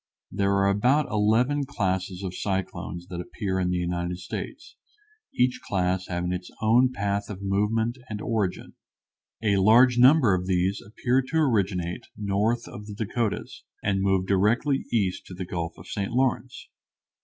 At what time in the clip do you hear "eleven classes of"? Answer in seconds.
1.11-2.33